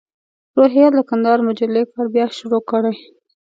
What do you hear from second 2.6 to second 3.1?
کړی.